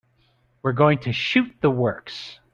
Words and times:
We're 0.63 0.71
going 0.71 0.97
to 1.01 1.13
shoot 1.13 1.53
the 1.61 1.69
works. 1.69 2.39